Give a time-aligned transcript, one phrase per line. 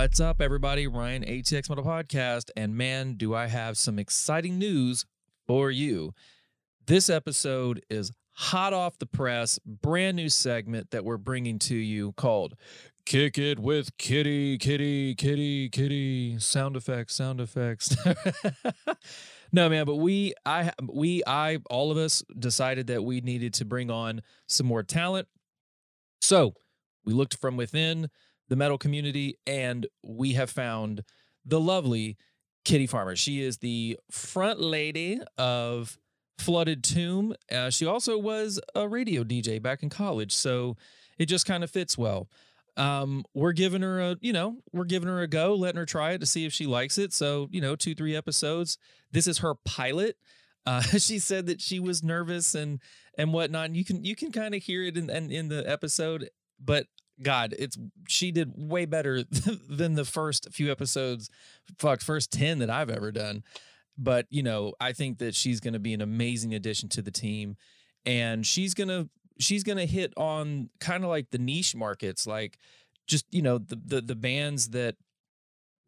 [0.00, 0.86] What's up, everybody?
[0.86, 2.50] Ryan, ATX Metal Podcast.
[2.56, 5.04] And man, do I have some exciting news
[5.44, 6.14] for you.
[6.86, 12.12] This episode is hot off the press, brand new segment that we're bringing to you
[12.12, 12.54] called
[13.06, 16.38] Kick It with Kitty, Kitty, Kitty, Kitty.
[16.38, 17.96] Sound effects, sound effects.
[19.52, 23.64] no, man, but we, I, we, I, all of us decided that we needed to
[23.64, 25.26] bring on some more talent.
[26.20, 26.54] So
[27.04, 28.10] we looked from within
[28.48, 31.02] the metal community and we have found
[31.44, 32.16] the lovely
[32.64, 33.16] Kitty Farmer.
[33.16, 35.98] She is the front lady of
[36.38, 37.34] Flooded Tomb.
[37.50, 40.76] Uh, she also was a radio DJ back in college, so
[41.18, 42.28] it just kind of fits well.
[42.76, 46.12] Um, we're giving her a, you know, we're giving her a go, letting her try
[46.12, 47.12] it to see if she likes it.
[47.12, 48.78] So, you know, two, three episodes.
[49.10, 50.16] This is her pilot.
[50.64, 52.80] Uh, she said that she was nervous and
[53.16, 53.66] and whatnot.
[53.66, 56.30] And you can you can kind of hear it in, in in the episode,
[56.62, 56.86] but
[57.22, 59.24] God, it's she did way better
[59.68, 61.30] than the first few episodes,
[61.78, 63.42] fuck, first 10 that I've ever done.
[63.96, 67.10] But, you know, I think that she's going to be an amazing addition to the
[67.10, 67.56] team
[68.06, 69.08] and she's going to
[69.40, 72.58] she's going to hit on kind of like the niche markets like
[73.06, 74.94] just, you know, the, the the bands that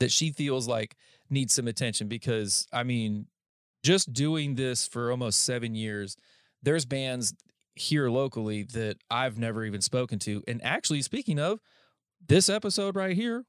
[0.00, 0.96] that she feels like
[1.28, 3.26] need some attention because I mean,
[3.84, 6.16] just doing this for almost 7 years,
[6.62, 7.34] there's bands
[7.80, 10.42] here locally that I've never even spoken to.
[10.46, 11.60] And actually, speaking of
[12.26, 13.44] this episode right here,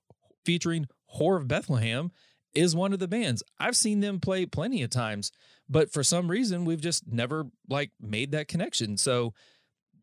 [0.45, 0.87] featuring
[1.17, 2.11] Whore of Bethlehem,
[2.53, 3.43] is one of the bands.
[3.59, 5.31] I've seen them play plenty of times,
[5.69, 8.97] but for some reason, we've just never like made that connection.
[8.97, 9.33] So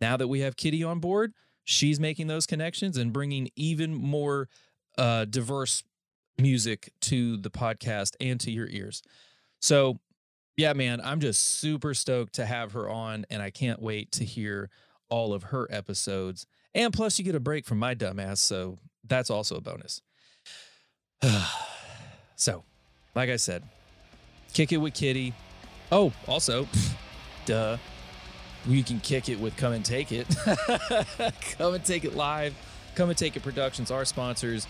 [0.01, 1.33] now that we have Kitty on board,
[1.65, 4.49] she's making those connections and bringing even more
[4.97, 5.83] uh, diverse
[6.39, 9.03] music to the podcast and to your ears.
[9.61, 9.99] So
[10.59, 14.25] yeah, man, I'm just super stoked to have her on, and I can't wait to
[14.25, 14.71] hear
[15.09, 16.47] all of her episodes.
[16.75, 20.03] And plus, you get a break from my dumbass, so that's also a bonus.
[22.37, 22.65] so,
[23.15, 23.63] like I said,
[24.53, 25.33] kick it with Kitty.
[25.93, 26.67] Oh, also,
[27.47, 27.77] duh,
[28.67, 30.27] you can kick it with Come and Take It.
[31.57, 32.53] Come and Take It Live.
[32.97, 34.67] Come and Take It Productions, our sponsors.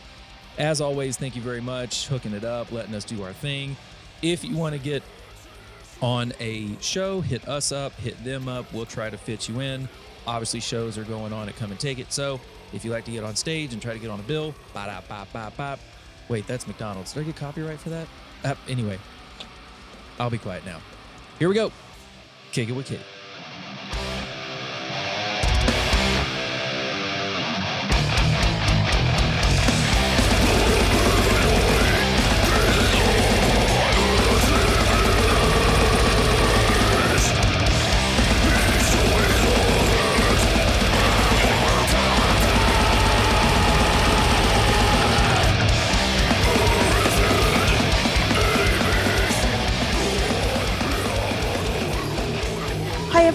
[0.58, 3.74] As always, thank you very much, hooking it up, letting us do our thing.
[4.20, 5.02] If you want to get
[6.00, 8.72] on a show, hit us up, hit them up.
[8.72, 9.88] We'll try to fit you in.
[10.26, 12.12] Obviously, shows are going on at Come and Take It.
[12.12, 12.40] So
[12.72, 15.08] if you like to get on stage and try to get on a bill, bop,
[15.08, 15.80] bop, bop, bop.
[16.28, 17.12] Wait, that's McDonald's.
[17.14, 18.06] Did I get copyright for that?
[18.44, 18.98] Uh, anyway,
[20.18, 20.80] I'll be quiet now.
[21.38, 21.72] Here we go.
[22.52, 23.02] Kick it with Kitty.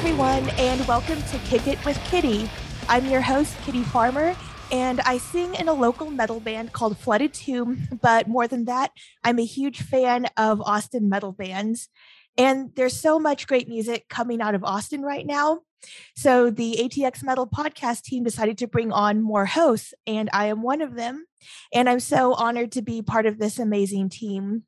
[0.05, 2.49] Everyone, and welcome to Kick It with Kitty.
[2.89, 4.35] I'm your host, Kitty Farmer,
[4.69, 7.87] and I sing in a local metal band called Flooded Tomb.
[8.01, 8.91] But more than that,
[9.23, 11.87] I'm a huge fan of Austin metal bands.
[12.37, 15.61] And there's so much great music coming out of Austin right now.
[16.17, 20.61] So the ATX Metal podcast team decided to bring on more hosts, and I am
[20.63, 21.27] one of them.
[21.73, 24.63] And I'm so honored to be part of this amazing team.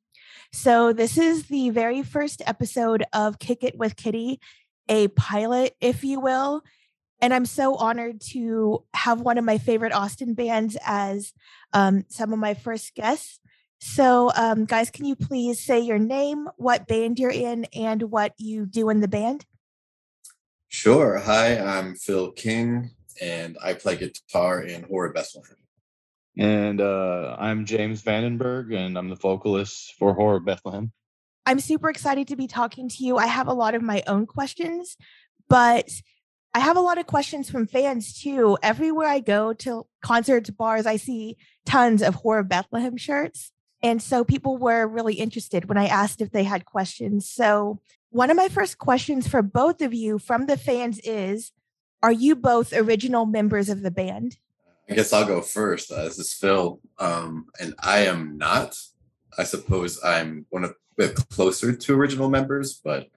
[0.51, 4.39] So, this is the very first episode of Kick It with Kitty,
[4.87, 6.63] a pilot, if you will.
[7.21, 11.33] And I'm so honored to have one of my favorite Austin bands as
[11.73, 13.39] um, some of my first guests.
[13.79, 18.33] So, um, guys, can you please say your name, what band you're in, and what
[18.37, 19.45] you do in the band?
[20.67, 21.19] Sure.
[21.19, 22.91] Hi, I'm Phil King,
[23.21, 25.57] and I play guitar in Whore of Bethlehem.
[26.37, 30.91] And uh, I'm James Vandenberg, and I'm the vocalist for Whore Bethlehem.
[31.45, 33.17] I'm super excited to be talking to you.
[33.17, 34.97] I have a lot of my own questions,
[35.47, 35.89] but
[36.53, 38.57] I have a lot of questions from fans too.
[38.63, 43.51] Everywhere I go to concerts, bars, I see tons of Whore Bethlehem shirts.
[43.83, 47.29] And so people were really interested when I asked if they had questions.
[47.29, 51.51] So, one of my first questions for both of you from the fans is
[52.01, 54.37] Are you both original members of the band?
[54.89, 55.91] I guess I'll go first.
[55.91, 58.75] Uh, this is Phil, um, and I am not.
[59.37, 63.07] I suppose I'm one of bit closer to original members, but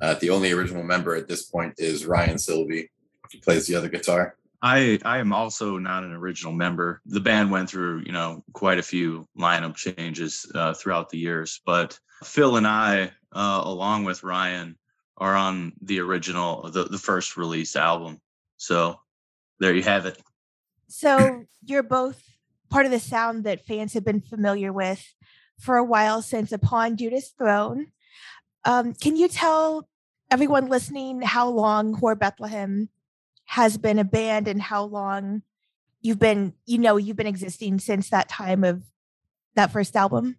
[0.00, 2.90] uh, the only original member at this point is Ryan Sylvie.
[3.30, 4.36] He plays the other guitar.
[4.62, 7.00] I I am also not an original member.
[7.06, 11.60] The band went through you know quite a few lineup changes uh, throughout the years,
[11.64, 14.76] but Phil and I, uh, along with Ryan,
[15.18, 18.20] are on the original the the first release album.
[18.56, 19.00] So
[19.60, 20.20] there you have it.
[20.88, 22.22] So you're both
[22.70, 25.04] part of the sound that fans have been familiar with
[25.58, 27.88] for a while since Upon Judas Throne.
[28.64, 29.88] Um, can you tell
[30.30, 32.88] everyone listening how long Whore Bethlehem
[33.46, 35.42] has been a band and how long
[36.00, 38.82] you've been, you know, you've been existing since that time of
[39.54, 40.36] that first album?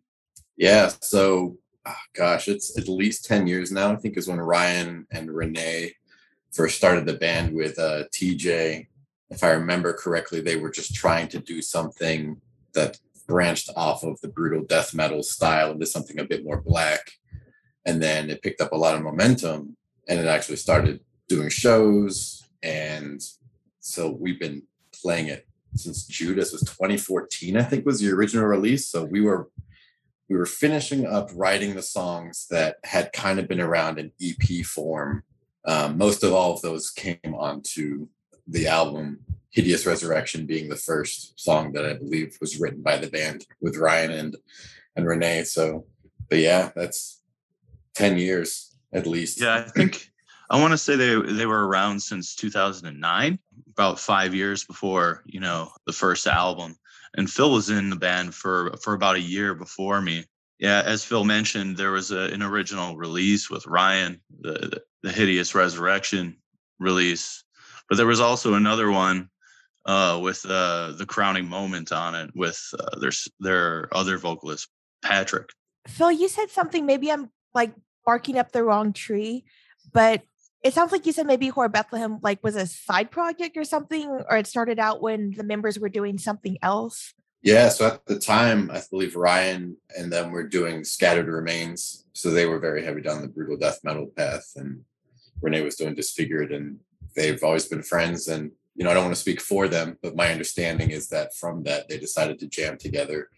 [0.58, 0.92] Yeah.
[1.02, 5.32] So, oh gosh, it's at least 10 years now, I think, is when Ryan and
[5.32, 5.94] Renee
[6.52, 8.88] first started the band with uh, TJ.
[9.30, 12.42] If I remember correctly, they were just trying to do something
[12.74, 17.12] that branched off of the brutal death metal style into something a bit more black.
[17.86, 19.78] And then it picked up a lot of momentum
[20.08, 22.44] and it actually started doing shows.
[22.64, 23.22] And
[23.80, 24.64] so we've been
[24.94, 28.88] playing it since Judas was 2014, I think was the original release.
[28.88, 29.50] So we were
[30.30, 34.66] we were finishing up writing the songs that had kind of been around in EP
[34.66, 35.24] form.
[35.66, 38.08] Um, most of all of those came onto
[38.46, 39.20] the album
[39.58, 43.76] Hideous Resurrection being the first song that I believe was written by the band with
[43.76, 44.38] Ryan and
[44.96, 45.46] and Renee.
[45.46, 45.88] So,
[46.30, 47.24] but yeah, that's
[47.96, 49.42] 10 years at least.
[49.42, 50.12] Yeah, I think
[50.52, 53.40] I want to say they they were around since 2009,
[53.72, 56.78] about 5 years before, you know, the first album.
[57.16, 60.26] And Phil was in the band for for about a year before me.
[60.60, 65.56] Yeah, as Phil mentioned, there was a, an original release with Ryan, the the Hideous
[65.56, 66.38] Resurrection
[66.78, 67.44] release,
[67.90, 69.32] but there was also another one
[69.88, 74.68] uh, with uh, the crowning moment on it with uh, their their other vocalist
[75.02, 75.50] Patrick.
[75.88, 76.86] Phil, you said something.
[76.86, 77.74] Maybe I'm like
[78.06, 79.46] barking up the wrong tree,
[79.94, 80.22] but
[80.64, 84.08] it sounds like you said maybe Whore Bethlehem like was a side project or something,
[84.30, 87.14] or it started out when the members were doing something else.
[87.42, 92.32] Yeah, so at the time, I believe Ryan and them were doing Scattered Remains, so
[92.32, 94.84] they were very heavy down the brutal death metal path, and
[95.42, 96.80] Renee was doing Disfigured, and
[97.16, 98.28] they've always been friends.
[98.28, 101.36] And you know, I don't want to speak for them, but my understanding is that
[101.36, 103.30] from that they decided to jam together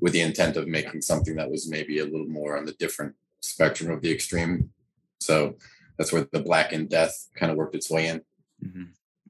[0.00, 3.14] with the intent of making something that was maybe a little more on the different
[3.40, 4.70] spectrum of the extreme.
[5.20, 5.56] So
[5.98, 8.20] that's where the Black and Death kind of worked its way in.
[8.64, 8.84] Mm-hmm.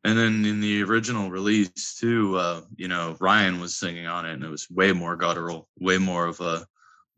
[0.04, 4.34] And then in the original release too, uh, you know, Ryan was singing on it,
[4.34, 6.66] and it was way more guttural, way more of a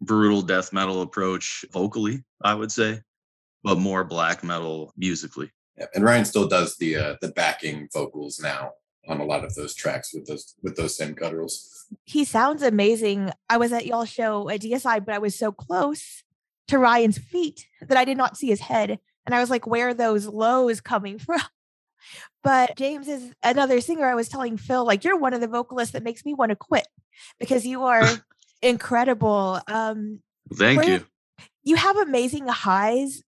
[0.00, 3.00] brutal death metal approach vocally, I would say,
[3.64, 5.50] but more black metal musically.
[5.78, 8.72] Yeah, and Ryan still does the uh, the backing vocals now
[9.08, 11.84] on a lot of those tracks with those with those same gutturals.
[12.04, 13.30] He sounds amazing.
[13.48, 16.24] I was at y'all show at DSI, but I was so close
[16.68, 18.98] to Ryan's feet that I did not see his head.
[19.24, 21.40] And I was like, where are those lows coming from?
[22.42, 24.06] But James is another singer.
[24.06, 26.56] I was telling Phil, like, you're one of the vocalists that makes me want to
[26.56, 26.86] quit
[27.40, 28.04] because you are
[28.62, 29.60] incredible.
[29.66, 30.20] Um,
[30.54, 31.04] Thank you.
[31.64, 33.24] You have amazing highs.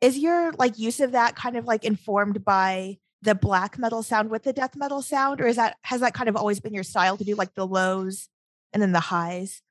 [0.00, 4.30] Is your like use of that kind of like informed by the black metal sound
[4.30, 6.82] with the death metal sound, or is that has that kind of always been your
[6.82, 8.28] style to do like the lows
[8.72, 9.62] and then the highs?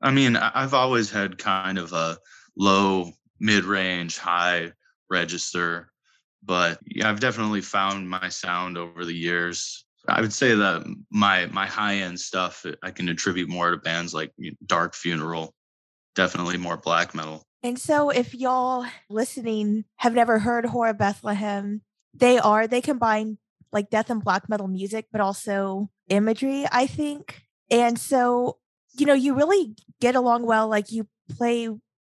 [0.00, 2.16] I mean, I've always had kind of a
[2.56, 4.72] low, mid range, high
[5.10, 5.92] register
[6.42, 9.84] but I've definitely found my sound over the years.
[10.08, 14.12] I would say that my my high end stuff I can attribute more to bands
[14.12, 14.32] like
[14.66, 15.54] Dark Funeral,
[16.16, 17.46] definitely more black metal.
[17.62, 23.38] And so, if y'all listening have never heard Whore Bethlehem, they are they combine
[23.72, 26.66] like death and black metal music, but also imagery.
[26.70, 28.58] I think, and so
[28.94, 30.68] you know, you really get along well.
[30.68, 31.68] Like you play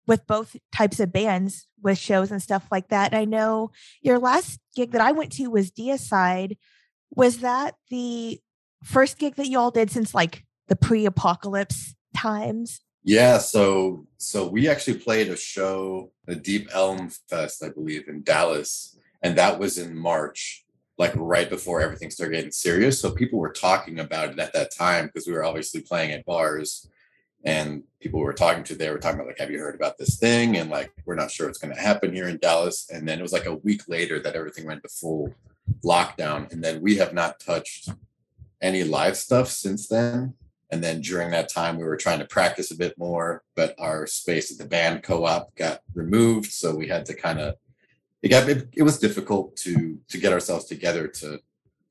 [0.08, 3.14] with both types of bands with shows and stuff like that.
[3.14, 3.72] And I know
[4.02, 6.58] your last gig that I went to was Deicide.
[7.16, 8.40] Was that the
[8.84, 12.82] first gig that you all did since like the pre-apocalypse times?
[13.04, 18.24] Yeah, so so we actually played a show, a Deep Ellum Fest, I believe, in
[18.24, 20.66] Dallas, and that was in March,
[20.98, 23.02] like right before everything started getting serious.
[23.02, 26.26] So people were talking about it at that time because we were obviously playing at
[26.26, 26.90] bars
[27.46, 30.18] and people were talking to they were talking about like have you heard about this
[30.18, 33.20] thing and like we're not sure what's going to happen here in dallas and then
[33.20, 35.34] it was like a week later that everything went to full
[35.84, 37.90] lockdown and then we have not touched
[38.62, 40.34] any live stuff since then
[40.74, 44.08] and then during that time we were trying to practice a bit more but our
[44.08, 46.52] space at the band co-op got removed.
[46.52, 47.56] So we had to kind of
[48.24, 51.40] it got it, it was difficult to to get ourselves together to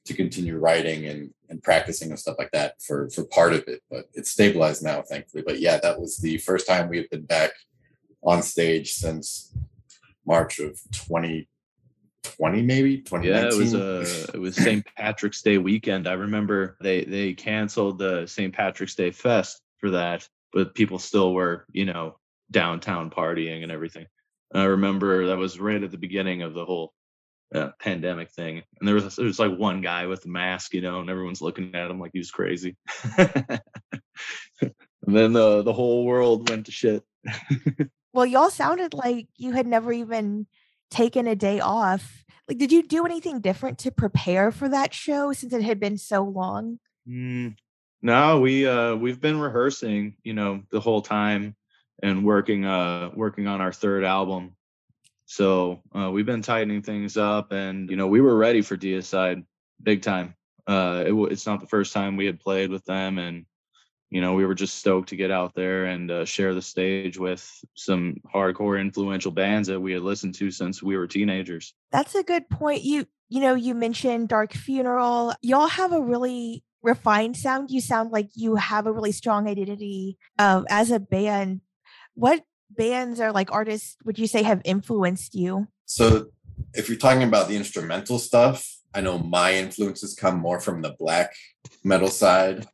[0.07, 3.81] to continue writing and and practicing and stuff like that for for part of it
[3.89, 5.45] but it's stabilized now thankfully.
[5.47, 7.53] But yeah that was the first time we've been back
[8.25, 9.55] on stage since
[10.27, 10.81] march of
[12.23, 14.01] 2020 maybe 20 yeah it was a
[14.35, 19.11] it was st patrick's day weekend i remember they they canceled the st patrick's day
[19.11, 22.17] fest for that but people still were you know
[22.51, 24.07] downtown partying and everything
[24.53, 26.93] and i remember that was right at the beginning of the whole
[27.55, 28.63] uh, pandemic thing.
[28.81, 31.43] And there was there was like one guy with a mask, you know, and everyone's
[31.43, 32.77] looking at him like he was crazy.
[33.19, 33.61] and
[35.07, 37.03] then the the whole world went to shit.
[38.15, 40.47] Well, y'all sounded like you had never even
[40.93, 42.25] taken a day off.
[42.49, 45.99] Like, did you do anything different to prepare for that show since it had been
[45.99, 46.79] so long?
[47.09, 47.57] Mm,
[48.03, 51.57] no, we uh we've been rehearsing, you know, the whole time
[52.03, 54.57] and working uh working on our third album.
[55.27, 59.45] So uh, we've been tightening things up, and you know we were ready for Deicide
[59.83, 60.35] big time.
[60.67, 63.47] Uh, it, it's not the first time we had played with them, and
[64.13, 67.19] you know we were just stoked to get out there and uh, share the stage
[67.19, 71.73] with some hardcore influential bands that we had listened to since we were teenagers.
[71.91, 72.83] That's a good point.
[72.83, 75.33] You you know you mentioned Dark Funeral.
[75.41, 77.71] Y'all have a really refined sound.
[77.71, 81.63] You sound like you have a really strong identity uh, as a band.
[82.13, 85.69] What bands or like artists would you say have influenced you?
[85.87, 86.27] So,
[86.75, 90.95] if you're talking about the instrumental stuff, I know my influences come more from the
[90.99, 91.33] black
[91.83, 92.67] metal side.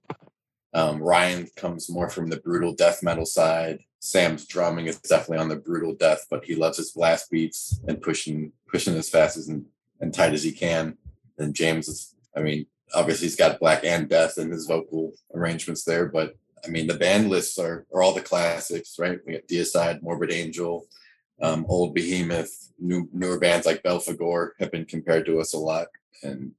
[0.74, 3.80] Um, Ryan comes more from the brutal death metal side.
[4.00, 8.00] Sam's drumming is definitely on the brutal death, but he loves his blast beats and
[8.00, 9.64] pushing pushing as fast as and,
[10.00, 10.96] and tight as he can.
[11.38, 15.84] And James is, I mean, obviously he's got black and death in his vocal arrangements
[15.84, 19.18] there, but I mean, the band lists are, are all the classics, right?
[19.26, 20.86] We got Deicide, Morbid Angel,
[21.40, 25.86] um, Old Behemoth, new, newer bands like Belphegor have been compared to us a lot.
[26.22, 26.52] And,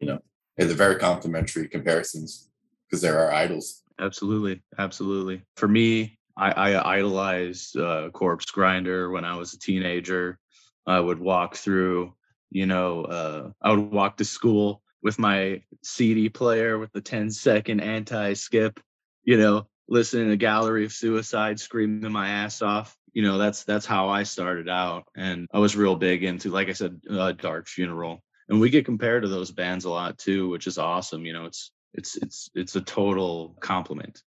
[0.00, 0.20] you know,
[0.56, 2.49] they're very complimentary comparisons
[2.90, 3.82] because they're our idols.
[3.98, 4.62] Absolutely.
[4.78, 5.42] Absolutely.
[5.56, 10.38] For me, I, I idolized uh, Corpsegrinder when I was a teenager.
[10.86, 12.14] I would walk through,
[12.50, 17.30] you know, uh, I would walk to school with my CD player with the 10
[17.30, 18.80] second anti skip
[19.24, 22.96] you know, listening to Gallery of Suicide, screaming my ass off.
[23.12, 26.68] You know, that's that's how I started out, and I was real big into, like
[26.68, 30.48] I said, uh, Dark Funeral, and we get compared to those bands a lot too,
[30.48, 31.26] which is awesome.
[31.26, 34.22] You know, it's it's it's it's a total compliment.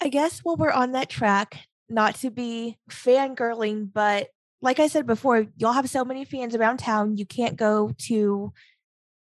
[0.00, 1.58] I guess while we're on that track,
[1.88, 4.28] not to be fangirling, but
[4.60, 7.16] like I said before, y'all have so many fans around town.
[7.16, 8.52] You can't go to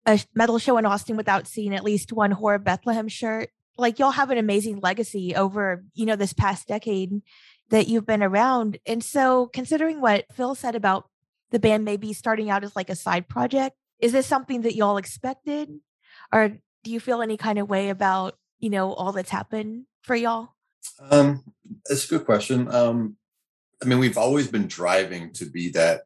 [0.06, 4.12] a metal show in Austin without seeing at least one whore Bethlehem shirt like y'all
[4.12, 7.22] have an amazing legacy over you know this past decade
[7.70, 11.10] that you've been around and so considering what phil said about
[11.52, 14.98] the band maybe starting out as like a side project is this something that y'all
[14.98, 15.70] expected
[16.32, 20.16] or do you feel any kind of way about you know all that's happened for
[20.16, 20.50] y'all?
[21.10, 21.44] Um
[21.90, 23.16] a good question um
[23.82, 26.02] i mean we've always been driving to be that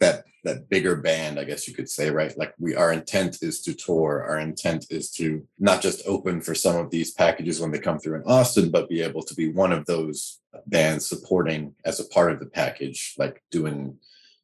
[0.00, 2.36] that that bigger band i guess you could say right?
[2.36, 6.54] Like we our intent is to tour our intent is to not just open for
[6.54, 9.50] some of these packages when they come through in austin but be able to be
[9.50, 13.96] one of those bands supporting as a part of the package like doing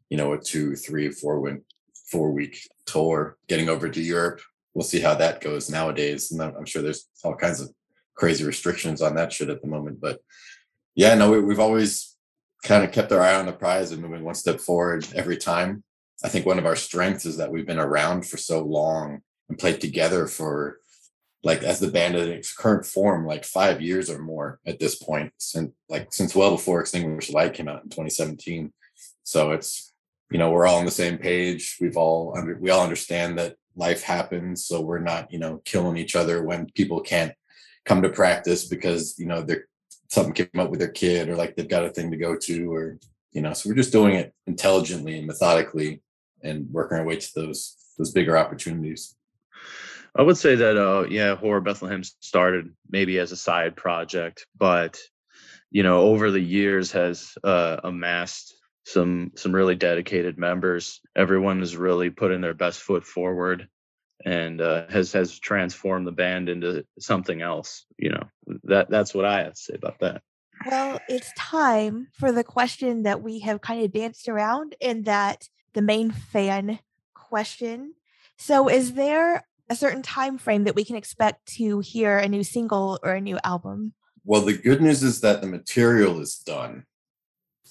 [0.08, 1.60] you know a two three four week
[2.10, 4.40] four week tour getting over to europe
[4.74, 7.70] we'll see how that goes nowadays and i'm sure there's all kinds of
[8.14, 10.20] crazy restrictions on that shit at the moment but
[10.94, 12.16] yeah no we, we've always
[12.62, 15.84] kind of kept our eye on the prize and moving one step forward every time.
[16.24, 19.58] I think one of our strengths is that we've been around for so long and
[19.58, 20.78] played together for
[21.44, 24.96] like as the band in its current form, like five years or more at this
[24.96, 28.72] point, since like since well before Extinguished Light came out in 2017.
[29.22, 29.92] So it's
[30.32, 31.76] you know we're all on the same page.
[31.80, 35.96] We've all under we all understand that life happens, so we're not you know killing
[35.96, 37.32] each other when people can't
[37.86, 39.64] come to practice because you know they're
[40.10, 42.72] something came up with their kid or like they've got a thing to go to
[42.72, 42.98] or
[43.32, 46.02] you know so we're just doing it intelligently and methodically
[46.42, 49.14] and working our way to those those bigger opportunities.
[50.16, 54.98] I would say that uh yeah whore bethlehem started maybe as a side project but
[55.70, 58.57] you know over the years has uh amassed
[58.88, 63.68] some some really dedicated members everyone has really put in their best foot forward
[64.24, 67.84] and uh, has has transformed the band into something else.
[67.98, 68.24] You know
[68.64, 70.22] that that's what I have to say about that.
[70.66, 75.48] Well, it's time for the question that we have kind of danced around, and that
[75.74, 76.80] the main fan
[77.14, 77.94] question.
[78.36, 82.42] So, is there a certain time frame that we can expect to hear a new
[82.42, 83.92] single or a new album?
[84.24, 86.84] Well, the good news is that the material is done.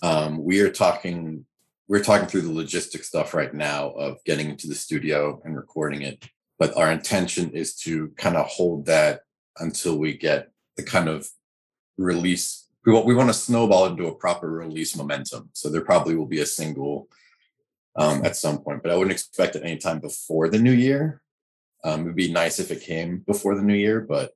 [0.01, 1.45] Um, we are talking
[1.87, 6.01] we're talking through the logistic stuff right now of getting into the studio and recording
[6.01, 9.21] it but our intention is to kind of hold that
[9.59, 11.27] until we get the kind of
[11.97, 16.15] release we want we want to snowball into a proper release momentum so there probably
[16.15, 17.07] will be a single
[17.95, 21.21] um, at some point but i wouldn't expect it anytime before the new year.
[21.83, 24.31] Um, it'd be nice if it came before the new year but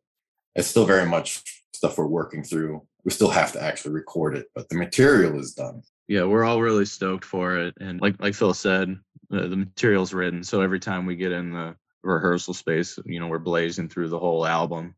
[0.55, 1.43] it's still very much
[1.81, 5.53] stuff we're working through we still have to actually record it but the material is
[5.53, 8.97] done yeah we're all really stoked for it and like like phil said
[9.33, 10.43] uh, the material's written.
[10.43, 14.19] So every time we get in the rehearsal space, you know, we're blazing through the
[14.19, 14.95] whole album,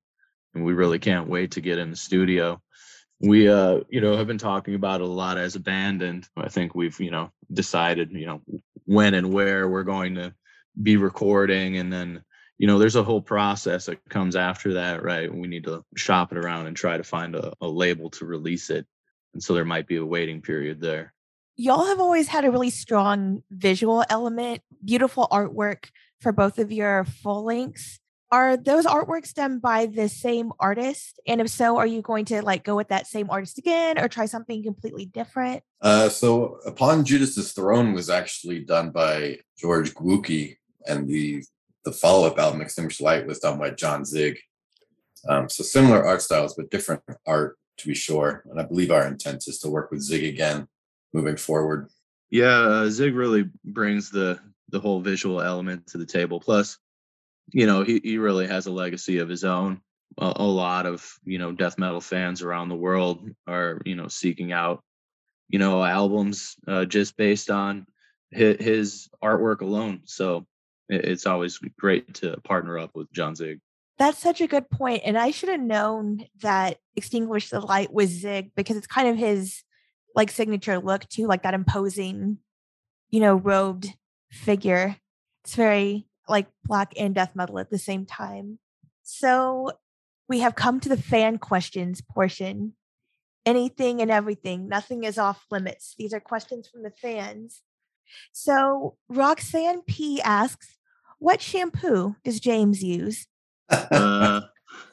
[0.56, 2.60] and we really can't wait to get in the studio.
[3.20, 6.50] We, uh, you know, have been talking about a lot as a band, and I
[6.50, 8.42] think we've, you know, decided, you know,
[8.86, 10.34] when and where we're going to
[10.82, 12.24] be recording, and then
[12.64, 15.30] you know there's a whole process that comes after that right?
[15.30, 18.70] We need to shop it around and try to find a, a, label to release
[18.70, 18.88] it.
[19.34, 21.14] And so there might be a waiting period there.
[21.58, 25.90] Y'all have always had a really strong visual element beautiful artwork
[26.22, 28.00] for both of your full lengths.
[28.32, 31.20] Are those artworks done by the same artist?
[31.28, 34.08] And if so are you going to like go with that same artist again or
[34.08, 35.64] try something completely different?
[35.82, 40.56] Uh, so upon judas's throne was actually done by george Glucki
[40.88, 41.44] and the
[41.86, 44.40] the follow-up album extinguished light was done by jon zig.
[45.28, 48.44] Um, so similar art styles but different art to be sure.
[48.50, 50.68] And i believe our intent is to work with zig again
[51.14, 51.90] moving forward.
[52.30, 56.40] Yeah uh, zig really brings the the whole visual element to the table.
[56.40, 56.78] Plus
[57.52, 59.82] you know he, he really has a legacy of his own.
[60.18, 64.08] A, a lot of you know death metal fans around the world are you know
[64.08, 64.84] seeking out
[65.50, 67.86] you know albums uh, just based on
[68.32, 70.02] his, his artwork alone.
[70.06, 70.46] So
[70.94, 73.60] it's always great to partner up with Jon Zig.
[73.98, 75.04] That's such a good point.
[75.06, 79.18] And I should have known that Extinguish the Light was Zig because it's kind of
[79.18, 79.64] his
[80.16, 82.40] like signature look too, like that imposing,
[83.10, 83.94] you know, robed
[84.32, 84.96] figure.
[85.44, 88.60] It's very like black and death metal at the same time.
[89.04, 89.72] So
[90.28, 92.74] we have come to the fan questions portion.
[93.46, 95.96] Anything and everything, nothing is off limits.
[95.98, 97.62] These are questions from the fans.
[98.32, 100.78] So Roxanne P asks,
[101.24, 103.28] what shampoo does James use?
[103.70, 104.42] uh,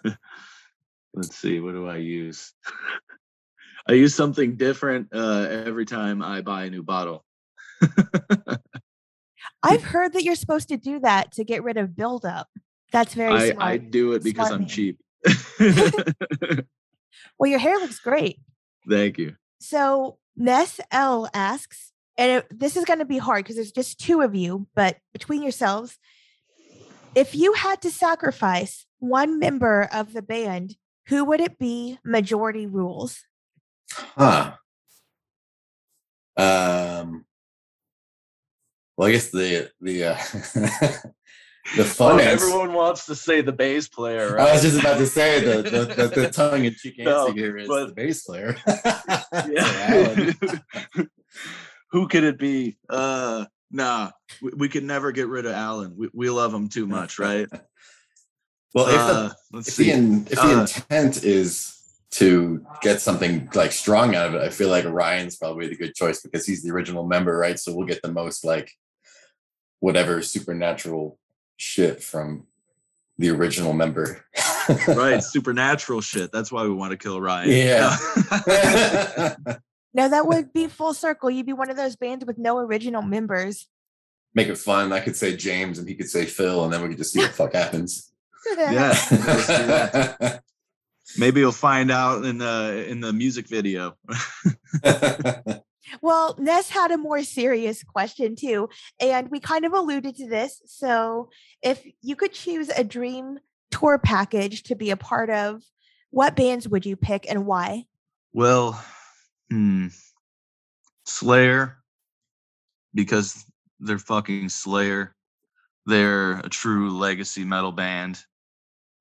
[1.14, 2.52] let's see, what do I use?
[3.88, 7.25] I use something different uh, every time I buy a new bottle.
[9.64, 12.47] I've heard that you're supposed to do that to get rid of buildup.
[12.93, 13.69] That's very I, smart.
[13.69, 15.00] I do it because I'm cheap.
[17.38, 18.38] well, your hair looks great.
[18.88, 19.34] Thank you.
[19.58, 23.99] So Ness L asks, and it, this is going to be hard because there's just
[23.99, 25.99] two of you, but between yourselves,
[27.14, 31.99] if you had to sacrifice one member of the band, who would it be?
[32.04, 33.20] Majority rules.
[33.92, 34.52] Huh.
[36.36, 37.25] Um.
[38.96, 40.14] Well, I guess the the uh,
[41.76, 42.12] the fun.
[42.12, 44.34] Oh, everyone wants to say the bass player.
[44.34, 44.49] Right?
[44.49, 47.32] I was just about to say the the, the, the tongue in cheek answer no,
[47.32, 48.56] here is but, the bass player.
[49.50, 50.32] yeah.
[51.90, 52.76] Who could it be?
[52.88, 54.11] Uh, nah,
[54.43, 55.95] we, we could never get rid of Alan.
[55.97, 57.49] We, we love him too much, right?
[58.75, 61.76] well, if, the, uh, if, the, in, if the uh, intent is
[62.13, 65.95] to get something like strong out of it, I feel like Ryan's probably the good
[65.95, 67.59] choice because he's the original member, right?
[67.59, 68.73] So we'll get the most like
[69.78, 71.19] whatever supernatural
[71.56, 72.47] shit from
[73.19, 74.25] the original member.
[74.89, 76.33] right, supernatural shit.
[76.33, 77.50] That's why we want to kill Ryan.
[77.50, 77.97] Yeah.
[79.92, 81.30] No, that would be full circle.
[81.30, 83.66] You'd be one of those bands with no original members.
[84.34, 84.92] Make it fun.
[84.92, 87.20] I could say James and he could say Phil, and then we could just see
[87.20, 88.12] what the fuck happens.
[88.56, 90.38] yeah.
[91.18, 93.96] Maybe you'll find out in the in the music video.
[96.00, 98.68] well, Ness had a more serious question too,
[99.00, 100.62] and we kind of alluded to this.
[100.66, 101.30] So,
[101.62, 103.40] if you could choose a dream
[103.72, 105.62] tour package to be a part of,
[106.10, 107.86] what bands would you pick and why?
[108.32, 108.80] Well,
[109.50, 109.89] Hmm.
[111.04, 111.78] Slayer,
[112.95, 113.45] because
[113.80, 115.15] they're fucking Slayer.
[115.86, 118.23] They're a true legacy metal band.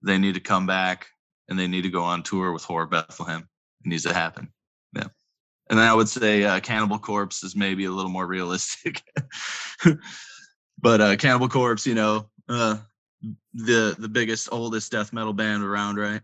[0.02, 1.08] They need to come back
[1.50, 3.48] and they need to go on tour with Whore Bethlehem.
[3.84, 4.52] It needs to happen.
[4.96, 5.08] Yeah.
[5.70, 9.04] And then I would say uh, Cannibal Corpse is maybe a little more realistic.
[10.80, 12.78] but uh, Cannibal Corpse, you know, uh,
[13.54, 16.22] the the biggest, oldest death metal band around, right?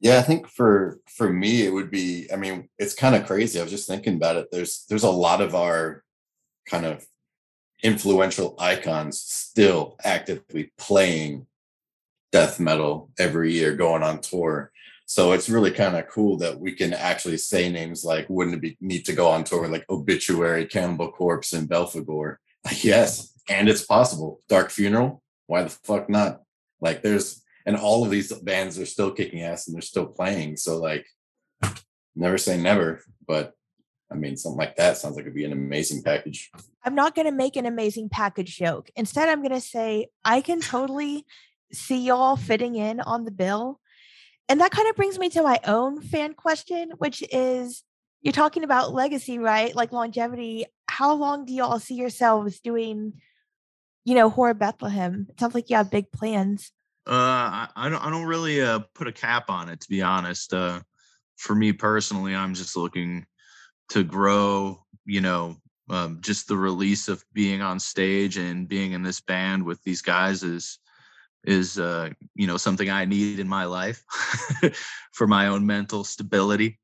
[0.00, 3.58] Yeah, I think for for me it would be I mean, it's kind of crazy.
[3.58, 4.48] I was just thinking about it.
[4.52, 6.04] There's there's a lot of our
[6.68, 7.06] kind of
[7.82, 11.46] influential icons still actively playing
[12.32, 14.72] death metal every year going on tour.
[15.06, 18.60] So it's really kind of cool that we can actually say names like wouldn't it
[18.60, 22.36] be neat to go on tour like Obituary, Cannibal Corpse, and Belphegor?
[22.82, 24.42] Yes, and it's possible.
[24.48, 26.42] Dark Funeral, why the fuck not?
[26.80, 30.56] Like there's and all of these bands are still kicking ass and they're still playing.
[30.56, 31.06] So like,
[32.14, 33.52] never say never, but
[34.10, 36.50] I mean, something like that sounds like it'd be an amazing package.
[36.84, 38.88] I'm not going to make an amazing package joke.
[38.94, 41.26] Instead, I'm going to say I can totally
[41.72, 43.80] see y'all fitting in on the bill.
[44.48, 47.82] And that kind of brings me to my own fan question, which is
[48.22, 49.74] you're talking about legacy, right?
[49.74, 50.66] Like longevity.
[50.88, 53.14] How long do y'all see yourselves doing
[54.06, 55.26] you know, Whore Bethlehem?
[55.28, 56.70] It sounds like you have big plans.
[57.06, 60.52] Uh, I, don't I don't really uh, put a cap on it to be honest.
[60.52, 60.80] Uh,
[61.36, 63.26] for me personally, I'm just looking
[63.90, 64.84] to grow.
[65.04, 65.56] You know,
[65.88, 70.02] um, just the release of being on stage and being in this band with these
[70.02, 70.78] guys is
[71.44, 74.02] is uh, you know something I need in my life
[75.12, 76.80] for my own mental stability.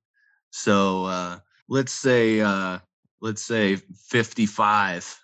[0.50, 2.78] So uh, let's say uh,
[3.20, 5.18] let's say 55.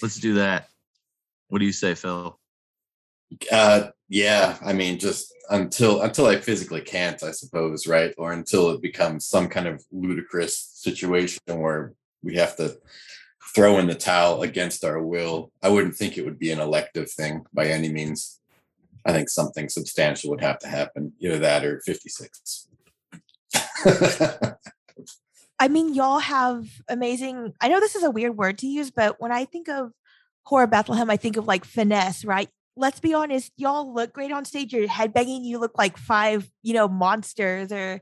[0.00, 0.68] Let's do that.
[1.48, 2.38] What do you say, Phil?
[3.50, 8.14] Uh, yeah, I mean, just until until I physically can't, I suppose, right?
[8.18, 12.78] Or until it becomes some kind of ludicrous situation where we have to
[13.54, 15.50] throw in the towel against our will.
[15.62, 18.40] I wouldn't think it would be an elective thing by any means.
[19.04, 22.68] I think something substantial would have to happen, either that or 56.
[25.60, 27.54] I mean, y'all have amazing.
[27.60, 29.92] I know this is a weird word to use, but when I think of
[30.46, 32.48] Whore Bethlehem, I think of like finesse, right?
[32.78, 34.72] Let's be honest, y'all look great on stage.
[34.72, 38.00] You're headbanging, you look like five, you know, monsters or,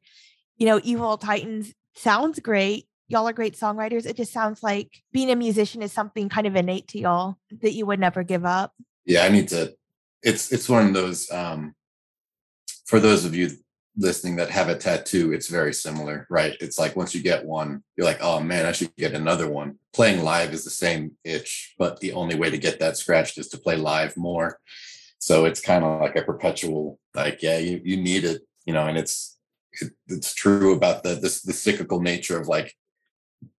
[0.59, 1.73] you know, evil titans.
[1.95, 2.87] Sounds great.
[3.09, 4.05] Y'all are great songwriters.
[4.05, 7.73] It just sounds like being a musician is something kind of innate to y'all that
[7.73, 8.75] you would never give up.
[9.07, 9.75] Yeah, I need to.
[10.23, 11.31] It's it's one of those.
[11.31, 11.75] um
[12.85, 13.51] For those of you
[13.97, 16.57] listening that have a tattoo, it's very similar, right?
[16.61, 19.79] It's like once you get one, you're like, oh man, I should get another one.
[19.93, 23.49] Playing live is the same itch, but the only way to get that scratched is
[23.49, 24.59] to play live more.
[25.19, 28.87] So it's kind of like a perpetual, like, yeah, you, you need it, you know,
[28.87, 29.39] and it's
[29.81, 32.75] it, it's true about the this the cyclical nature of like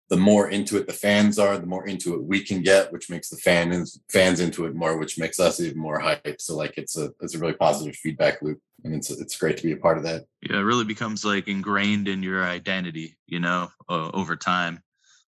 [0.08, 3.10] the more into it the fans are, the more into it we can get, which
[3.10, 6.40] makes the fans fans into it more, which makes us even more hype.
[6.40, 9.62] So like it's a it's a really positive feedback loop, and it's it's great to
[9.62, 10.24] be a part of that.
[10.42, 14.82] Yeah, it really becomes like ingrained in your identity, you know, uh, over time.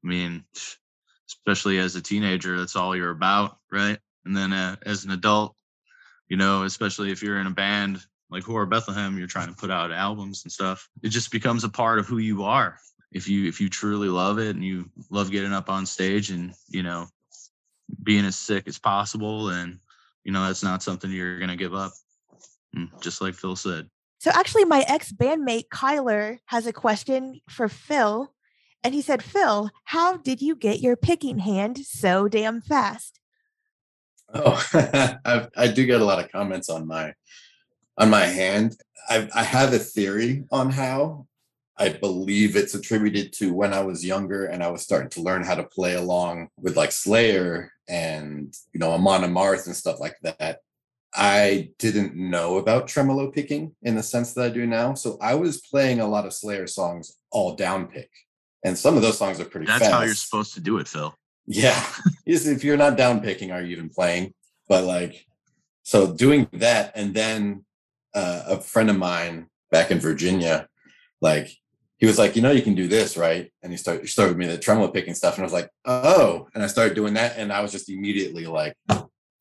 [0.05, 0.45] I mean,
[1.29, 3.99] especially as a teenager, that's all you're about, right?
[4.25, 5.55] And then uh, as an adult,
[6.29, 9.71] you know, especially if you're in a band like Whore Bethlehem, you're trying to put
[9.71, 10.89] out albums and stuff.
[11.05, 12.79] It just becomes a part of who you are
[13.15, 16.53] if you if you truly love it and you love getting up on stage and
[16.69, 17.07] you know
[18.03, 19.79] being as sick as possible and
[20.25, 21.93] you know that's not something you're gonna give up.
[22.77, 23.89] Mm, just like phil said.
[24.19, 28.35] So actually my ex-bandmate kyler has a question for phil
[28.83, 33.21] and he said phil how did you get your picking hand so damn fast?
[34.33, 34.61] Oh
[35.25, 37.15] I, I do get a lot of comments on my
[37.97, 38.77] on my hand.
[39.09, 41.27] I, I have a theory on how
[41.77, 45.45] I believe it's attributed to when I was younger and I was starting to learn
[45.45, 50.17] how to play along with like Slayer and you know Amon Amarth and stuff like
[50.23, 50.61] that.
[51.15, 54.95] I didn't know about tremolo picking in the sense that I do now.
[54.95, 58.11] So I was playing a lot of Slayer songs all down pick.
[58.65, 59.93] And some of those songs are pretty That's fast.
[59.93, 61.15] how you're supposed to do it, Phil.
[61.47, 61.87] Yeah.
[62.27, 64.35] if you're not down picking, are you even playing?
[64.69, 65.27] But like,
[65.83, 67.65] so doing that, and then
[68.15, 70.69] uh, a friend of mine back in Virginia,
[71.21, 71.51] like
[71.99, 73.51] he was like, you know, you can do this, right?
[73.63, 75.35] And he started, started me the tremolo picking stuff.
[75.35, 77.39] And I was like, oh, and I started doing that.
[77.39, 78.75] And I was just immediately like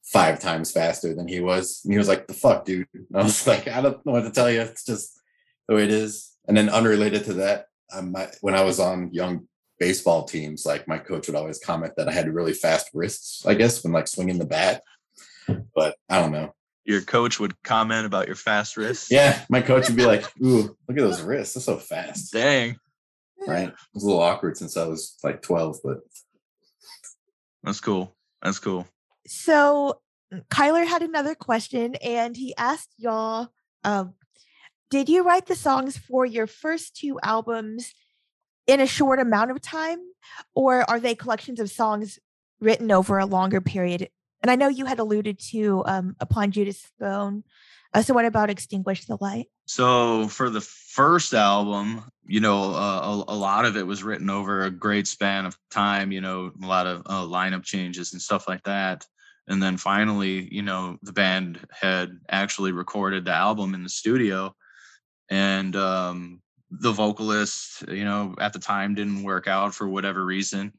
[0.04, 1.82] five times faster than he was.
[1.84, 2.88] And he was like, the fuck, dude.
[2.94, 4.62] And I was like, I don't know what to tell you.
[4.62, 5.20] It's just
[5.68, 6.32] the way it is.
[6.48, 9.48] And then unrelated to that, um, I, when I was on young
[9.80, 13.56] baseball teams, like my coach would always comment that I had really fast wrists, I
[13.56, 14.84] guess, when like swinging the bat.
[15.76, 16.54] But I don't know
[16.86, 19.12] your coach would comment about your fast wrists.
[19.12, 21.56] Yeah, my coach would be like, "Ooh, look at those wrists!
[21.56, 22.78] They're so fast." Dang.
[23.48, 23.70] Right.
[23.70, 26.00] It was a little awkward since I was like 12, but
[27.64, 28.16] that's cool.
[28.42, 28.88] That's cool.
[29.28, 30.00] So
[30.50, 33.50] Kyler had another question and he asked y'all,
[33.84, 34.14] um,
[34.90, 37.94] did you write the songs for your first two albums
[38.68, 40.00] in a short amount of time?
[40.56, 42.20] Or are they collections of songs
[42.60, 44.10] written over a longer period
[44.44, 47.44] and I know you had alluded to um, Upon Judas Throne.
[47.94, 49.48] Uh, so, what about Extinguish the Light?
[49.66, 54.30] So, for the first album, you know, uh, a, a, lot of it was written
[54.30, 58.22] over a great span of time, you know, a lot of uh, lineup changes and
[58.22, 59.06] stuff like that.
[59.48, 64.56] And then finally, you know, the band had actually recorded the album in the studio.
[65.30, 70.74] And um, the vocalist, you know, at the time didn't work out for whatever reason.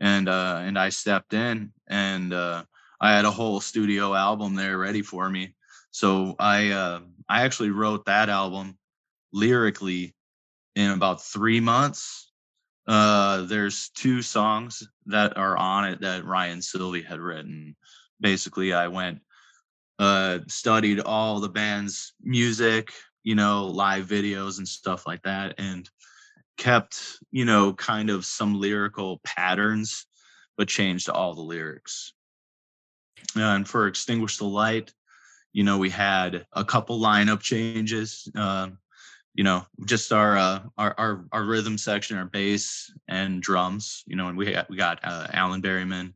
[0.00, 2.64] And uh, and I stepped in and uh,
[3.02, 5.54] I had a whole studio album there ready for me.
[5.90, 8.78] So I uh, I actually wrote that album
[9.32, 10.14] lyrically
[10.76, 12.30] in about three months.
[12.86, 17.74] Uh, there's two songs that are on it that Ryan Sylvie had written.
[18.20, 19.18] Basically, I went
[19.98, 22.92] uh, studied all the band's music,
[23.24, 25.90] you know, live videos and stuff like that, and
[26.56, 30.06] kept you know kind of some lyrical patterns,
[30.56, 32.14] but changed all the lyrics.
[33.36, 34.92] And for Extinguish the Light,
[35.52, 38.28] you know, we had a couple lineup changes.
[38.34, 38.78] Um,
[39.34, 44.02] you know, just our, uh, our our our rhythm section, our bass and drums.
[44.06, 46.12] You know, and we got, we got uh, Alan Berryman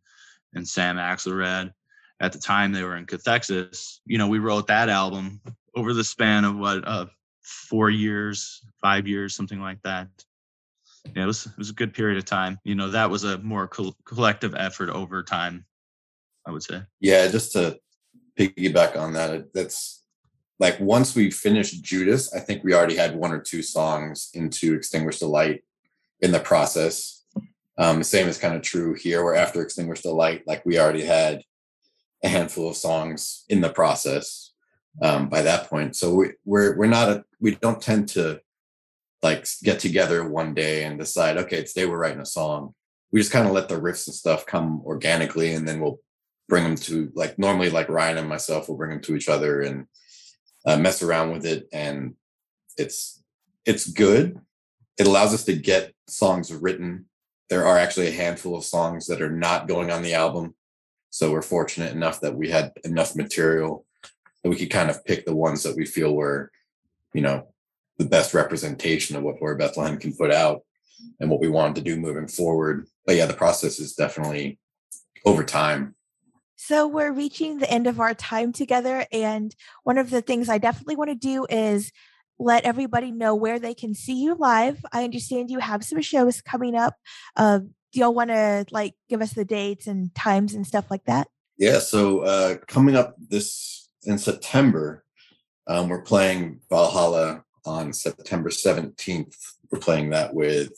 [0.55, 1.73] and Sam Axelrad.
[2.21, 4.01] At the time, they were in Cathexis.
[4.07, 5.41] You know, we wrote that album
[5.75, 7.07] over the span of what uh,
[7.43, 10.09] four years, five years, something like that.
[11.15, 12.59] Yeah, it was it was a good period of time.
[12.65, 15.65] You know, that was a more co- collective effort over time.
[16.47, 16.83] I would say.
[17.01, 17.79] Yeah, just to
[18.39, 20.05] piggyback on that, that's
[20.59, 24.75] like once we finished Judas, I think we already had one or two songs into
[24.75, 25.65] Extinguish the Light
[26.21, 27.25] in the process.
[27.79, 30.79] Um, the same is kind of true here, where after Extinguish the Light, like we
[30.79, 31.43] already had
[32.25, 34.53] a handful of songs in the process
[35.03, 35.95] um, by that point.
[35.95, 38.41] So we, we're we're not a, we don't tend to
[39.23, 42.75] like get together one day and decide, okay, today we're writing a song.
[43.13, 46.01] We just kind of let the riffs and stuff come organically, and then we'll
[46.49, 49.63] bring them to like normally like Ryan and myself will bring them to each other
[49.63, 49.87] and
[50.67, 52.15] uh, mess around with it, and
[52.77, 53.23] it's
[53.65, 54.39] it's good.
[54.99, 57.07] It allows us to get songs written.
[57.51, 60.55] There are actually a handful of songs that are not going on the album,
[61.11, 63.85] so we're fortunate enough that we had enough material
[64.43, 66.53] that we could kind of pick the ones that we feel were,
[67.13, 67.49] you know,
[67.99, 70.63] the best representation of what Whore Bethlehem can put out
[71.19, 72.87] and what we wanted to do moving forward.
[73.05, 74.61] But yeah, the process is definitely
[75.25, 75.96] over time
[76.57, 79.07] so we're reaching the end of our time together.
[79.13, 81.93] And one of the things I definitely want to do is
[82.39, 84.85] let everybody know where they can see you live.
[84.93, 86.95] I understand you have some shows coming up.
[87.37, 87.61] Uh,
[87.93, 91.29] do y'all want to like give us the dates and times and stuff like that?
[91.59, 91.79] Yeah.
[91.79, 95.05] So uh, coming up this in September,
[95.67, 99.35] um, we're playing Valhalla on September 17th.
[99.71, 100.73] We're playing that with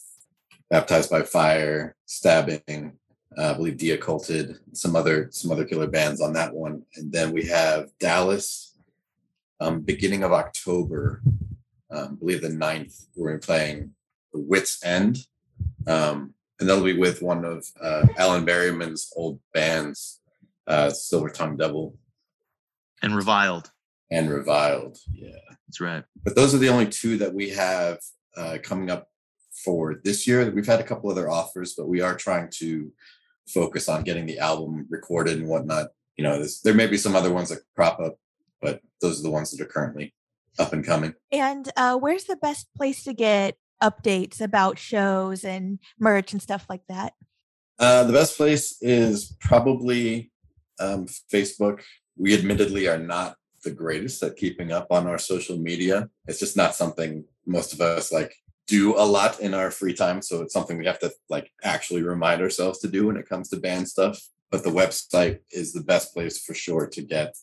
[0.71, 2.98] Baptized by Fire, Stabbing,
[3.39, 7.33] uh, I believe Deocculted, some other some other killer bands on that one, and then
[7.33, 8.77] we have Dallas,
[9.61, 11.23] um, beginning of October,
[11.91, 13.93] um, I believe the 9th, we're playing
[14.33, 15.19] the Wits End,
[15.87, 20.21] um, and that'll be with one of uh, Alan Berryman's old bands,
[20.67, 21.97] uh, Silver Tongue Devil,
[23.03, 23.71] and Reviled,
[24.11, 25.31] and Reviled, yeah,
[25.67, 26.03] that's right.
[26.25, 28.01] But those are the only two that we have
[28.37, 29.09] uh, coming up
[29.65, 30.51] for this year.
[30.51, 32.93] We've had a couple other offers, but we are trying to
[33.49, 35.89] focus on getting the album recorded and whatnot.
[36.17, 38.17] You know, there may be some other ones that crop up,
[38.61, 40.15] but those are the ones that are currently
[40.59, 41.15] up and coming.
[41.31, 46.67] And uh, where's the best place to get updates about shows and merch and stuff
[46.69, 47.13] like that?
[47.79, 50.33] Uh, the best place is probably
[50.81, 51.83] um, Facebook.
[52.17, 56.09] We admittedly are not the greatest at keeping up on our social media.
[56.27, 58.35] It's just not something most of us like
[58.69, 60.23] do a lot in our free time.
[60.23, 63.49] So it's something we have to like actually remind ourselves to do when it comes
[63.49, 64.21] to band stuff.
[64.51, 67.35] But the website is the best place for sure to get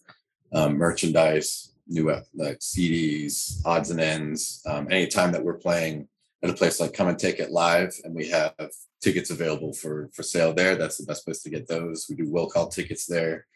[0.54, 4.62] um, merchandise, new like CDs, odds and ends.
[4.66, 6.08] Um, anytime that we're playing
[6.44, 8.54] at a place like Come and Take It Live, and we have
[9.02, 12.06] tickets available for for sale there, that's the best place to get those.
[12.10, 13.48] We do will call tickets there.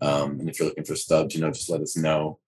[0.00, 2.38] Um, and if you're looking for stubs, you know, just let us know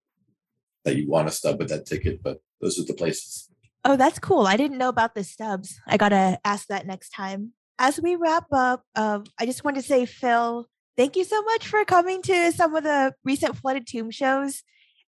[0.85, 2.23] that you want a stub with that ticket.
[2.23, 3.49] But those are the places.
[3.89, 4.49] Oh, that's cool.
[4.49, 5.81] I didn't know about the stubs.
[5.87, 7.53] I got to ask that next time.
[7.79, 11.69] As we wrap up, uh, I just want to say, Phil, thank you so much
[11.69, 14.65] for coming to some of the recent Flooded Tomb shows.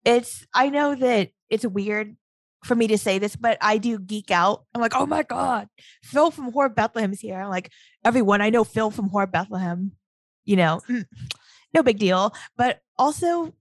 [0.03, 2.17] It's, I know that it's weird
[2.65, 4.65] for me to say this, but I do geek out.
[4.73, 5.69] I'm like, oh my God,
[6.03, 7.39] Phil from Whore Bethlehem's here.
[7.39, 7.71] I'm like,
[8.03, 9.93] everyone, I know Phil from Whore Bethlehem,
[10.43, 10.81] you know,
[11.73, 12.33] no big deal.
[12.57, 13.53] But also,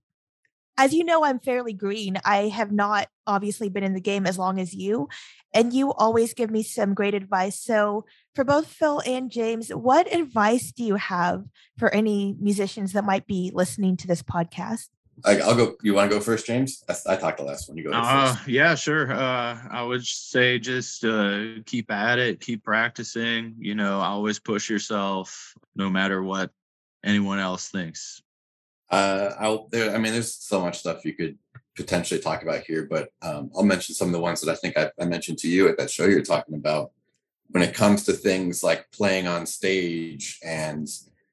[0.77, 2.17] as you know, I'm fairly green.
[2.25, 5.07] I have not obviously been in the game as long as you,
[5.53, 7.59] and you always give me some great advice.
[7.59, 11.45] So, for both Phil and James, what advice do you have
[11.77, 14.89] for any musicians that might be listening to this podcast?
[15.23, 15.75] I, will go.
[15.81, 16.83] You want to go first, James?
[16.89, 17.77] I, I talked the last one.
[17.77, 17.91] You go.
[17.93, 19.13] Uh, yeah, sure.
[19.13, 23.55] Uh, I would say just uh, keep at it, keep practicing.
[23.57, 26.51] You know, always push yourself, no matter what
[27.01, 28.21] anyone else thinks
[28.89, 29.95] uh, I'll there.
[29.95, 31.37] I mean, there's so much stuff you could
[31.75, 34.77] potentially talk about here, but um, I'll mention some of the ones that I think
[34.77, 36.91] I, I mentioned to you at that show you're talking about.
[37.49, 40.89] When it comes to things like playing on stage and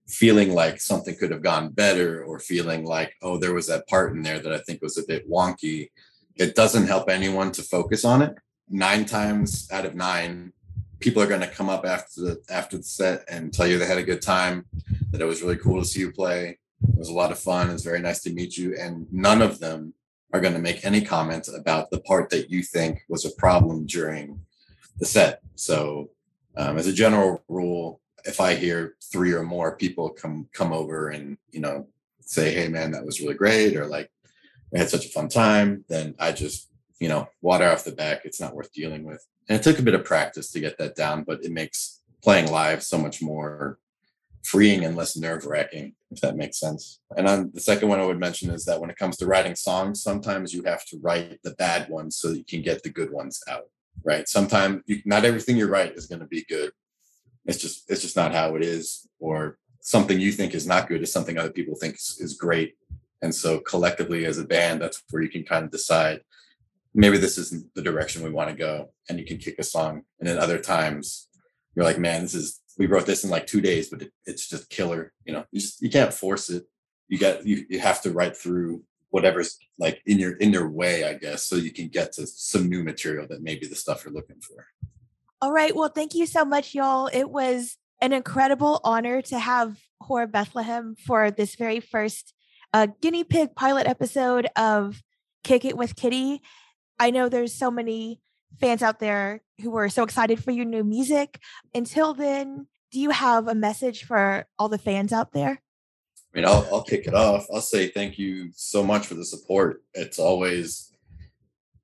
[0.09, 4.13] feeling like something could have gone better, or feeling like, oh, there was that part
[4.13, 5.91] in there that I think was a bit wonky,
[6.37, 8.35] it doesn't help anyone to focus on it.
[8.69, 10.53] Nine times out of nine,
[11.01, 13.87] people are going to come up after the after the set and tell you they
[13.87, 14.67] had a good time,
[15.11, 17.71] that it was really cool to see you play it was a lot of fun.
[17.71, 18.77] It's very nice to meet you.
[18.79, 19.95] And none of them
[20.33, 23.87] are going to make any comments about the part that you think was a problem
[23.87, 24.41] during
[24.99, 25.41] the set.
[25.55, 26.11] So,
[26.57, 31.09] um, as a general rule, if I hear three or more people come come over
[31.09, 31.89] and you know
[32.21, 34.11] say, hey man, that was really great, or like
[34.71, 38.23] we had such a fun time, then I just, you know, water off the back.
[38.25, 39.25] It's not worth dealing with.
[39.49, 42.51] And it took a bit of practice to get that down, but it makes playing
[42.51, 43.79] live so much more
[44.43, 47.01] freeing and less nerve wracking, if that makes sense.
[47.17, 49.55] And on the second one I would mention is that when it comes to writing
[49.55, 53.13] songs, sometimes you have to write the bad ones so you can get the good
[53.13, 53.69] ones out.
[54.05, 54.29] Right.
[54.29, 56.73] Sometimes you, not everything you write is going to be good.
[57.45, 59.07] It's just it's just not how it is.
[59.21, 62.75] Or something you think is not good is something other people think is, is great.
[63.21, 66.23] And so collectively as a band, that's where you can kind of decide
[66.95, 70.03] maybe this isn't the direction we want to go and you can kick a song.
[70.19, 71.29] And then other times
[71.75, 74.49] you're like, man, this is we wrote this in like two days, but it, it's
[74.49, 75.13] just killer.
[75.25, 76.65] You know, you just you can't force it.
[77.09, 81.05] You got you you have to write through whatever's like in your in your way,
[81.05, 84.15] I guess, so you can get to some new material that maybe the stuff you're
[84.15, 84.67] looking for.
[85.41, 85.75] All right.
[85.75, 87.09] Well, thank you so much, y'all.
[87.13, 92.33] It was an incredible honor to have Whore Bethlehem for this very first
[92.73, 95.03] uh, guinea pig pilot episode of
[95.45, 96.41] Kick It with Kitty.
[96.99, 98.21] I know there's so many
[98.61, 101.39] fans out there who were so excited for your new music.
[101.75, 105.61] Until then, do you have a message for all the fans out there?
[106.35, 107.47] I mean, I'll, I'll kick it off.
[107.53, 109.83] I'll say thank you so much for the support.
[109.95, 110.93] It's always,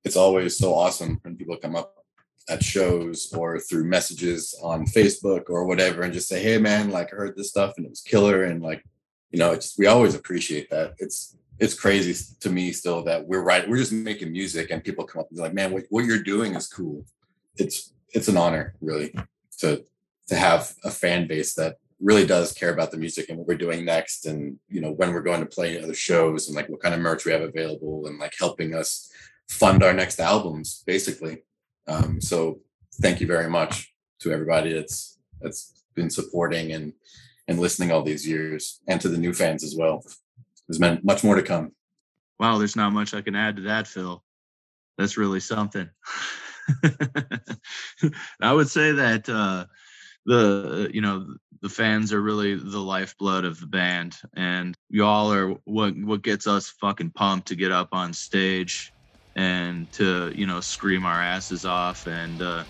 [0.05, 1.95] it's always so awesome when people come up
[2.49, 7.13] at shows or through messages on Facebook or whatever and just say, "Hey, man, like
[7.13, 8.83] I heard this stuff and it was killer," and like,
[9.31, 10.95] you know, it's we always appreciate that.
[10.99, 13.69] It's it's crazy to me still that we're right.
[13.69, 16.23] We're just making music and people come up and be like, man, what, what you're
[16.23, 17.05] doing is cool.
[17.57, 19.13] It's it's an honor really
[19.59, 19.85] to
[20.29, 23.57] to have a fan base that really does care about the music and what we're
[23.57, 26.81] doing next and you know when we're going to play other shows and like what
[26.81, 29.11] kind of merch we have available and like helping us
[29.49, 31.39] fund our next albums basically
[31.89, 32.61] um, so
[33.01, 36.93] thank you very much to everybody that's that's been supporting and
[37.49, 40.05] and listening all these years and to the new fans as well
[40.69, 41.73] there's been much more to come.
[42.39, 44.23] Wow, there's not much I can add to that, Phil.
[44.97, 45.89] That's really something.
[48.41, 49.67] I would say that uh,
[50.27, 55.55] the you know the fans are really the lifeblood of the band, and y'all are
[55.65, 58.93] what what gets us fucking pumped to get up on stage
[59.37, 62.65] and to you know scream our asses off and uh,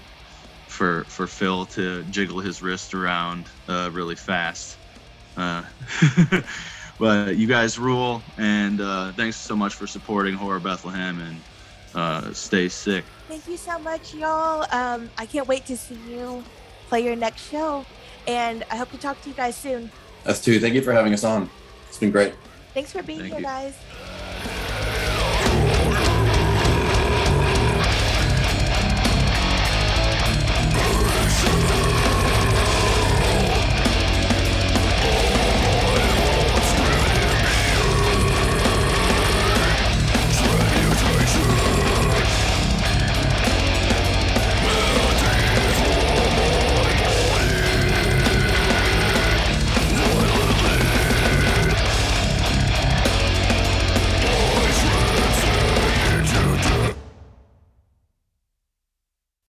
[0.69, 4.79] for for Phil to jiggle his wrist around uh, really fast.
[5.37, 5.65] Uh,
[6.99, 11.41] but you guys rule, and uh, thanks so much for supporting Whore Bethlehem, and
[11.95, 13.05] uh, stay sick.
[13.29, 14.67] Thank you so much, y'all.
[14.73, 16.43] Um, I can't wait to see you
[16.89, 17.85] play your next show,
[18.27, 19.91] and I hope to talk to you guys soon.
[20.27, 20.59] Us too.
[20.61, 21.49] Thank you for having us on.
[21.89, 22.35] It's been great.
[22.75, 23.47] Thanks for being Thank here, you.
[23.47, 23.75] guys.